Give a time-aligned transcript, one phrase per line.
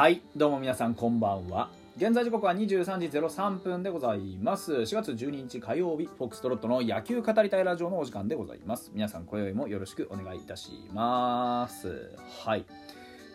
[0.00, 1.68] はいどうも皆さんこんばんは。
[1.98, 4.72] 現在時刻は23時03分でございます。
[4.72, 8.90] 4月12日火曜日フォックストロットの野球語りたいラジオのお時間でございます。
[8.94, 12.16] 皆さん今宵もよろしくお願いいたします。
[12.46, 12.64] はい。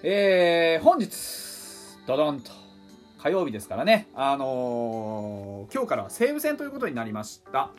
[0.01, 1.11] えー、本日
[2.07, 2.49] ドドンと
[3.20, 4.07] 火曜日ですからね。
[4.15, 7.70] あのー、今日から西武戦ということになりました。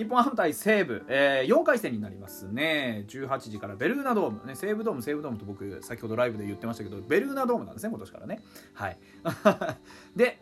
[0.00, 3.04] 日本ハム対西武、えー、4回戦になりますね。
[3.06, 3.76] 18時から。
[3.76, 4.46] ベルーナドーム。
[4.46, 8.40] ね西武ドーム西武ドームと僕先ほどライブで言ってましたけどベルーナドームなんですね今年からね。
[8.72, 8.98] はい。
[10.16, 10.38] で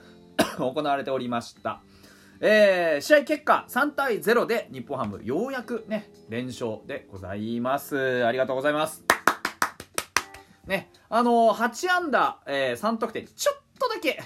[0.56, 1.82] 行われておりました。
[2.40, 8.24] えー、試合結果3対0で日本ハムようやくね連勝でございます。
[8.24, 9.04] ありがとうございます。
[10.66, 13.26] ねあのー、8安打、えー、3得点。
[13.26, 14.22] ちょっとだけ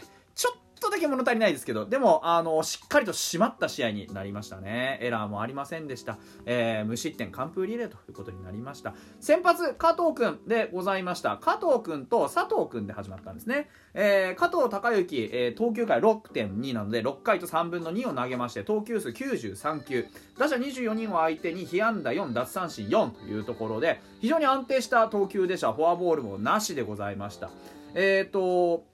[0.97, 4.98] だけ物足りないですけど、でも、あの、しっかりと締まった試合になりましたね。
[5.02, 6.19] エラーもありませんでした。
[6.47, 8.94] えー、無失点完封リレーということになりました。
[9.20, 11.36] 先発、加藤くんでございました。
[11.36, 13.69] 加藤くんと佐藤くんで始まったんですね。
[13.94, 20.06] えー、加藤隆之、えー、投球回6.2なので、6回と3分の2を投げまして、投球数93球。
[20.39, 25.72] 打者24人を相手に被安打4、奪三振4というところで、非常に安定した投球でした。
[25.72, 27.50] フォアボールもなしでございました。
[27.94, 28.84] えっ、ー、と、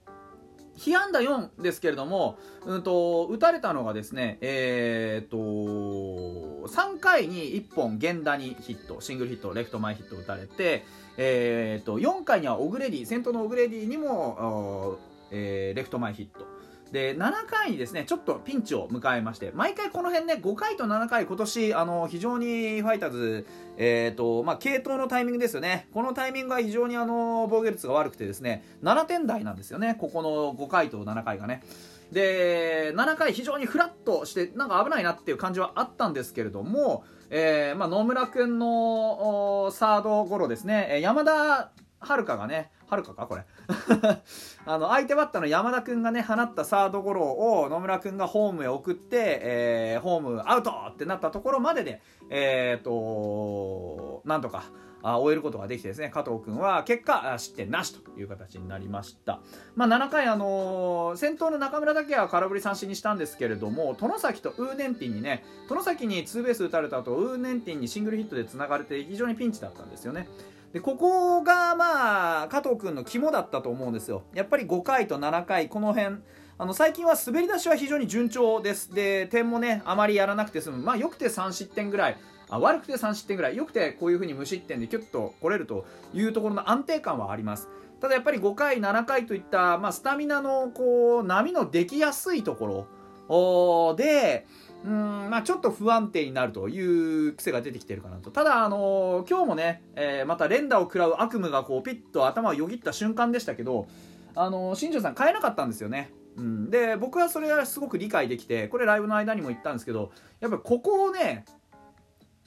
[0.77, 10.83] 被安打4ですけれども、うんと、打たれたのがですね、えー、と、3回に1本源田にヒット、シングルヒット、レフト前ヒット打たれて、
[11.17, 14.97] えー、と、4回にはオグレディ、先頭のオグレディにも、
[15.31, 16.52] えー、レフト前ヒット。
[16.93, 31.63] で7回にですねちょっとピンチを迎えまして毎回この辺ね5回と7回今年あの非常にファイターズえーとまあ、系統のタイミングですよね、このタイミングが非常にあの防御率が悪くて、ですね7点台なんですよね、ここの5回と7回がね。
[32.11, 43.27] で7回、非常にフラッとしてなんか危ないなっていう感じはあったんですけれども、えーまあ、野村君のサードゴロですね、山田遥がね、はるかか？
[43.27, 43.43] これ。
[44.65, 54.63] あの相手バッターの山田君がね放ったサードゴロを野村君がホームへ送って、えー、ホームアウトってなったところまでで、えーと、なんとか
[55.03, 59.41] あ終えることができてですね加藤君は結果失点なしという形になりました、
[59.75, 70.29] まあ、7回、あのー、先頭の中村だけは空振り三振にしたんですけれども外崎とウーネンティンにね外崎にツーベース打たれた後ウーネンティンにシングルヒットでつながれて非常にピンチだったんですよね。
[70.73, 74.23] でここがまあ加藤君の肝だったと思うんですよ。
[74.33, 76.17] やっぱり5回と7回この辺。
[76.57, 78.93] あの最近は滑り出しは非常に順調です。
[78.93, 80.77] で点もねあまりやらなくて済む。
[80.77, 82.17] まあよくて3失点ぐらい。
[82.49, 83.55] あ悪くて3失点ぐらい。
[83.55, 87.69] よくてこういう風に無失点でキュッと来れるというところの安定感はあります。
[88.01, 92.87] ただやっぱり5回7回といった、まあ、スタミナのこう波のできやすいとこ
[93.29, 93.95] ろ。
[93.95, 94.45] で
[94.85, 98.31] うんまあ、ちょっと不安定になるという癖が出てきてるかなと。
[98.31, 103.87] ただ、あのー、今日もね、えー、また連打を食らう悪夢がこうピッと頭をよぎった瞬間でしたけど、
[104.35, 106.11] あのー、新庄さん変えなかったんですよね。
[106.35, 111.45] うん、で僕はそれはすごく理解できてこれライブの間にも言ったんですけどやっぱりここをね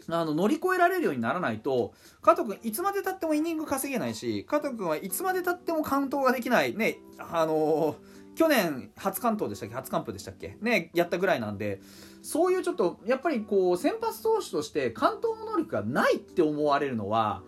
[0.09, 6.75] あの乗り越えられるようにならないと加藤君いつまでたってもイニング稼げないし加藤君はいつまでたっても完投ができない。
[6.75, 9.75] ねあのー去年初関東でしたっけ？
[9.75, 10.57] 初完封でしたっけ？
[10.61, 11.81] ねやったぐらいなんで
[12.23, 17.43] そういうちょっとやっぱりこう先発投手として関東の能力がないって思われるのは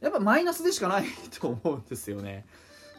[0.00, 1.04] やっぱマイナスでしかない
[1.40, 2.46] と思うんですよね。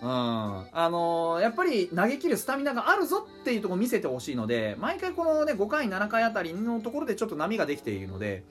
[0.02, 8.44] うん、あのー、やっぱり投げ切るスタミナがあるぞっていうところ見せてほしいので毎回このね5回7回あたりのところでちょっと波ができているので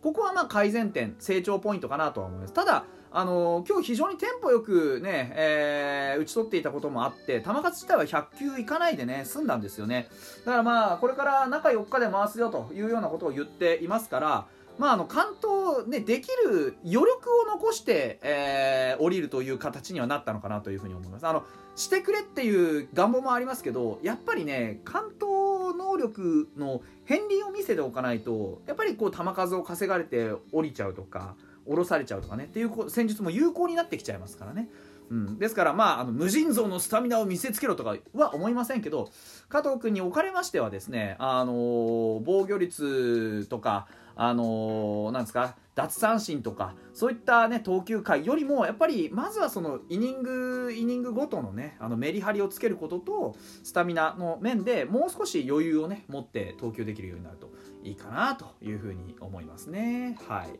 [0.00, 2.52] ここはまあ改善点成長ポイントかなとは思います。
[2.52, 10.08] ただあの今日非常にテンポよくね、えー、打ち取っていたこともあって球数自体は100球いかないでね済んだんですよね
[10.46, 14.46] だからまあこれから中4日で回すよというようなことを言っていますから
[14.78, 21.26] まあ、あの関東、ね、できる余力を残して、えー、降りるという形にはなったのかなというふうに思います。
[21.26, 21.44] あの
[21.76, 31.34] してくれっていう願望もありますけどやっぱりね関東能力の片鱗を見せておかないとやっぱりこう球数を稼がれて降りちゃうとか
[31.66, 34.68] 降ろされちゃうとかねっていう戦術も有効になってきちゃいますからね。
[35.10, 39.10] うん、ですから、まあ、あの無尽蔵のスタミナを見せつけろとかは思いませんけど
[39.50, 57.50] 加藤君におかれましてはですね、あのー、防御率とか、あのー、なんですか奪三振とかそういった、ね、投球回よりもやっぱりまずはそのイニングイニングごとの,、ね、あのメリハリをつけることとスタミナの面でもう少し余裕を、ね、持って投球できるようになると
[57.82, 60.18] いいかなというふうに思いますね。
[60.26, 60.58] はい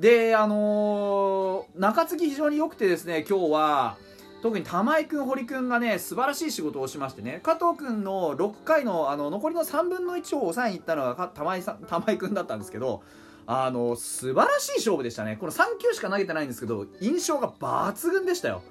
[0.00, 3.98] で、あのー、中継ぎ非常に良くてですね、今日は、
[4.42, 13.02] 特に玉井君、堀君がね、素晴らしい仕事をしましてね、加藤君の6回のあの残りの3分の1を抑えに行ったのが玉井さん玉井君だったんですけど、
[13.46, 15.36] あの素晴らしい勝負でしたね。
[15.38, 18.62] この3球しか投げてないんですけど、印象が抜群でしたよ。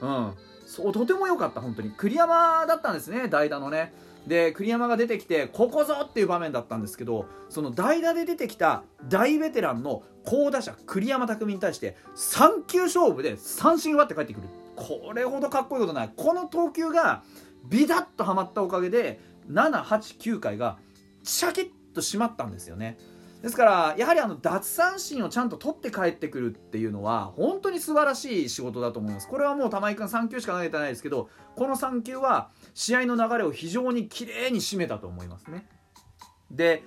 [0.00, 0.32] うん。
[0.68, 3.94] そうとても良かった本当に栗山だったんですね代打のね
[4.26, 14.48] で栗山が出てきてここぞっていう場面だったんですけどその代打で出てきた大ベテランの好打者栗山匠に対して3球勝負で三振奪って帰ってくる。
[14.76, 16.10] これほどかっこいいことない。
[16.14, 17.22] この投球が
[17.64, 19.20] ビタッとはまったおかげで
[19.50, 20.76] 789回が
[21.24, 22.98] シャキッと締まったんですよね。
[23.40, 29.28] ですからやはりあの奪三振をちゃんと取って帰ってくるっていうのは本当に素晴らしい仕事だと思います。
[29.28, 35.66] これはもう玉井君3球しか投げてないですけどこの3球は試合の流れを非常に綺麗に締めたと思いますね。
[36.50, 36.82] で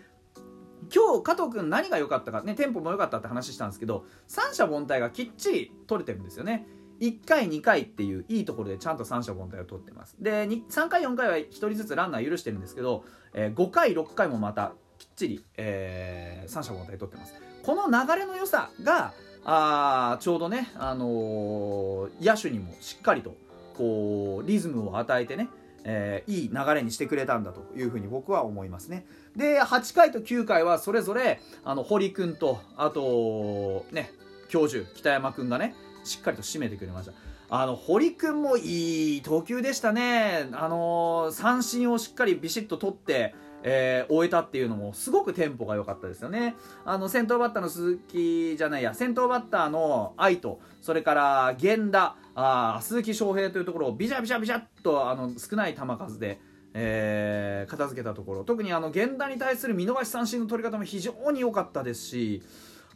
[0.93, 6.67] 今日加藤君何が良かったかねテンポも良かったって話したんですけど三者凡退がきっちり取れてるんですよね。
[6.99, 10.15] 1回2回っていういいところでちゃんと三者凡退を取ってます。
[10.19, 13.03] で3回4回は1人ずつランナー許してるんですけど、
[13.33, 17.33] えー、5回6回もまたきっちり、えー、三者凡退取ってます。
[17.63, 23.35] この流れの良さがあちょうどね、あのー、野手にもしっかりと
[23.75, 25.49] こうリズムを与えてね、
[25.83, 29.05] えー、いい流れにしてくれたんだというふうに僕は思いますね。
[29.35, 34.11] で8回と9回はそれぞれあの堀君とあとね
[34.49, 37.13] 教授北山君がねしっかりと締めてくれました。
[37.53, 40.47] あの堀君もいい投球でしたね。
[40.53, 46.55] あの三振をしっかりビシッと取ってえー、終えたっていうのもすごくテンポが良かったですよね。
[46.85, 56.39] あの先頭バッターの鈴木じゃないや先頭バッターの愛とそれから源田あ鈴木翔平というところをビシャビシャビシャっとあの少ない球数で、
[56.73, 62.41] えー、片付けたところ特にあの源田に対する見逃し三振の取り方も非常に良かったですし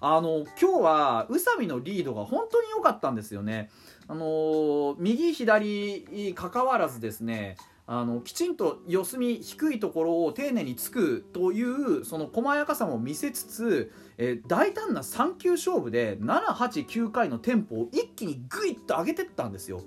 [0.02, 3.70] あの今日は宇佐美のリードが本当に良かったんですよね。
[4.08, 19.82] あの右左かかわらずですねあのきちんと四隅低いところを丁寧につくというその細やかさも見せつつ、えー、大胆な3球勝負で789回のテンポを一気にグイッと上げてったんですよ。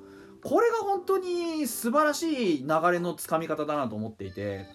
[0.44, 4.66] これが本当に素晴らしい流れのつかみ方だなと思っていて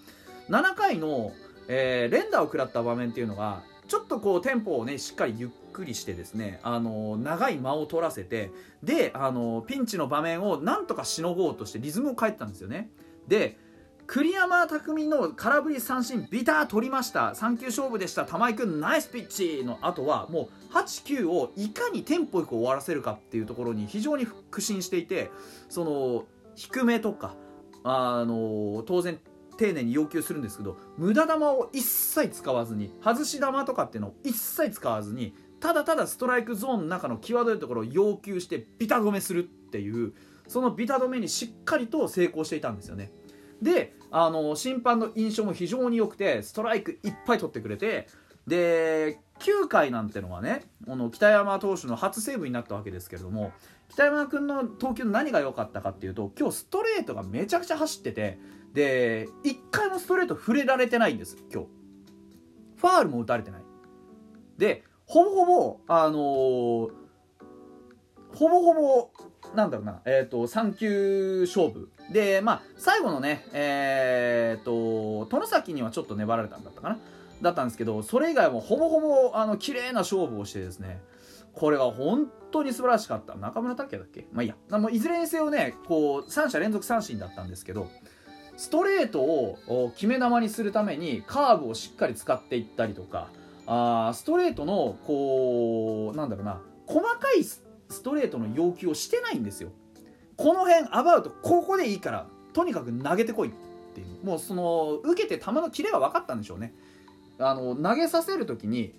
[0.50, 1.32] 7回の、
[1.68, 8.50] えー、連打を食らった場面っていうのがちょっとこうテンポをねしっかりゆっくりしてですねあの長い間を取らせて
[8.82, 12.90] であのピンチの場面をなんとかしのごうとしてリズムを変えてたんですよね。
[13.28, 13.58] で
[14.06, 17.32] 栗山匠の空振り三振ビター取りました。
[17.32, 18.24] 3球勝負でした。
[18.24, 25.30] 玉井君ナイスピッチの後はもう89をいかにテンポよく終わらせるかっていうところに非常に苦心していて
[25.68, 26.24] その
[26.54, 27.34] 低めとか
[27.82, 29.18] あの当然
[29.56, 40.12] 丁寧に要求するんですけど無駄球を一切使わずに外し球とかっていうのを一切使わずにただただストライクゾーンの中の際どいところを要求してビタ止めするっていう
[40.46, 43.12] そのビタ止めにしっかりと成功していたんですよね。
[43.62, 48.08] であの審判の印象も非常に良くてストライクいっぱい取ってくれて
[48.46, 53.52] で9回なんてのはねこの北山投手の初セーブになったわけですけれども
[53.88, 58.38] 北山君の投球の何が良かったかっていうと今日ストレートがめちゃくちゃ走ってて
[58.72, 61.68] で1回もストレート触れられてないんです今日。
[62.76, 63.62] ファールも打たれてない。
[64.58, 66.90] でほぼほぼあのー、
[68.34, 69.10] ほぼほぼ
[69.54, 71.90] なんだろうな、えっ、ー、と、3球勝負。
[72.12, 76.98] で、まあ、最後のね、えっ、ー、と、殿崎にはちょっと粘られたんだったかな。
[77.42, 81.00] だったんですけど、それ以外もほぼほぼ、あの、綺麗な勝負をしてですね、
[81.52, 83.34] これが本当に素晴らしかった。
[83.36, 84.26] 中村拓也だっけ？
[84.32, 84.56] まあいいや。
[84.70, 87.88] あのいずれにせよね、こう、3者連続三振だったんですけど、
[88.56, 93.28] ストレートを決め球にするためにカーブをしっかり使っていったりとか、
[93.66, 97.44] あストレートの、こう、なんだろうな、細かい
[97.94, 99.70] ストレートの要求をしてないんですよ。
[100.36, 103.52] この辺アバウトここでいいからとにかく投げてこいっ
[103.94, 104.24] ていう。
[104.24, 106.74] もうその受けて球のキレが分かったんでしょうね。
[107.38, 108.94] あの投げさせる時に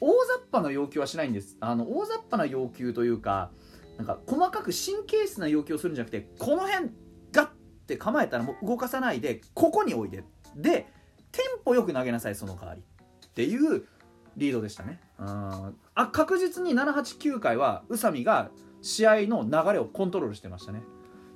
[0.00, 1.56] 大雑把な要求はしないんです。
[1.60, 3.50] あの大雑把な要求というか
[3.96, 6.90] なんか細かく神経質な要求をするんじゃなくてこの辺
[7.32, 7.48] ガッ
[7.86, 10.24] て構えたらもう動かさないでここにおいで。
[10.56, 10.86] で
[11.30, 12.82] テンポよく投げなさいその代わり。
[13.26, 13.86] っていう
[14.38, 15.00] リードでしたね。
[15.18, 15.72] あ
[16.12, 20.82] 確実に789回は宇佐美が試合の流れをコントロールしてましたね。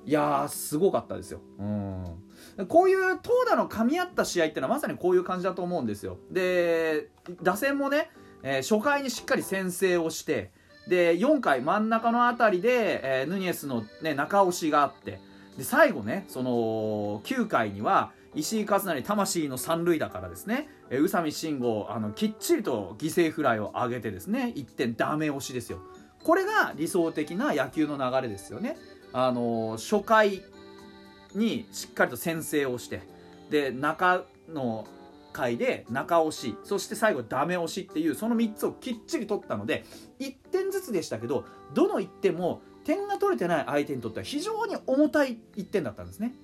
[0.04, 1.40] いやーすごかったですよ。
[1.59, 2.66] うん。
[2.68, 6.18] こういう投打の噛み合った試合ってのはまさにこういう感じだと思うんですよ。
[6.30, 7.11] で
[7.42, 8.11] 打線もね、
[8.42, 10.50] えー、初回にしっかり先制をして
[10.88, 15.21] で4回真ん中の辺りで、えー、ヌニエスの、ね、中押しがあって
[15.56, 25.80] で最後ねその9回には石井和成魂の三塁打からですね宇佐美慎吾あのきっちりと犠牲フライを上げてですね1点ダメ押しですよ
[26.22, 28.76] これが理想的な野球の流れですよね
[29.12, 30.42] あの初回
[31.34, 33.02] にしっかりと先制をして
[33.50, 34.86] で中の
[35.32, 39.84] 回で中押しそして最後ダメ押しっていうその3つをきっちり取ったので
[40.20, 46.34] 1点ずつでしたけどどの1点も点が取れてない相手にとっては非常に重たい1点だったんですね。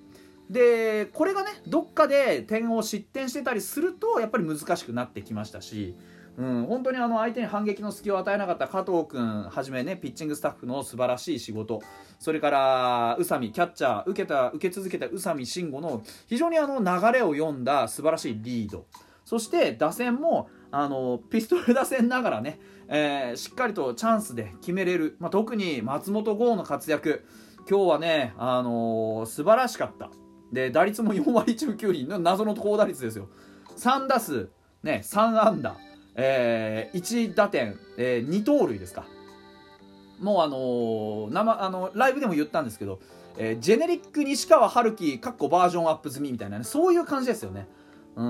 [0.49, 5.95] でこれがねどっかで点を失点してたりするとやっぱり難しくなってきましたし、
[6.37, 11.81] うん、本当にあの相手に反撃の隙を与えなかった加藤君はじめねピッチングスタッフの素晴らしい仕事
[12.17, 18.85] それから宇佐美キャッチャー受けた受け続けた宇佐美慎吾の非常にあの流れを読んだ素晴らしいリード。
[19.29, 27.23] そして打線もあのピストル打線ながらね、えー、しっかりとチャンスで決めれる、まあ、特に松本剛の活躍。
[27.69, 30.09] 今日はね、あのー、素晴らしかった。
[30.51, 33.27] で打率も4割中9厘の謎の高打率ですよ。
[33.77, 34.49] 3打数、
[34.83, 35.77] ね、3安打、
[36.15, 39.05] えー、1打点、えー、2盗塁ですか。
[40.19, 42.99] もうあのー、生あのライブでも言ったんですけど、
[43.37, 47.67] えー、ジェネリック西川春樹かっこバージョンアップ済みみたいなねそういう感じですよね。
[48.15, 48.25] うん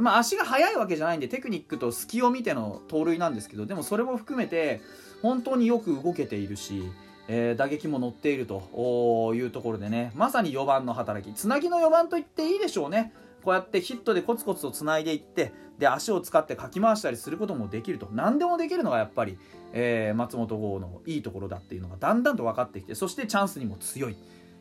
[0.00, 4.80] まあ足が速いわけじゃないんでテクニックと隙を見ての盗塁なんですけどでもそれも含めて
[5.20, 6.90] 本当によく動けているし
[7.28, 10.12] えー、打撃も乗っているというところでね。
[10.14, 11.34] まさに4番の働き。
[11.34, 13.12] つなぎの4番と言っていいでしょうね。
[13.42, 18.08] こうやってヒットでコツコツとつないでいってで足を使ってかき回したりすることもできると。
[18.12, 19.38] 何でもできるのがやっぱり、
[19.72, 24.16] えー、松本剛のいいところだっていうのがだんだんと分かってきてそしてチャンスにも強い。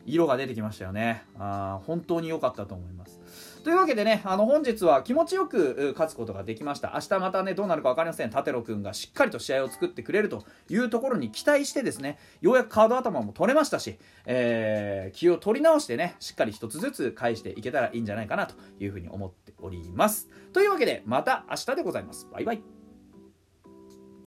[0.06, 3.20] 色が出てきましたよねあ本当に良かったと思います
[3.64, 6.92] というわけでね、あの本日は気持ちよく勝つことができました。
[6.96, 8.30] 明日またね、どうなるか分かりません。
[8.30, 20.30] 立野くんがしっかりと試合を作ってくれるというところに期待してですね、ようやくカード頭も取れましたし、えー、気を取り直してね、しっかり一つずつ返していけたらいいんじゃないかなというふうに思っております。
[20.52, 22.28] というわけで、また明日でございます。
[22.34, 22.83] バイバイ。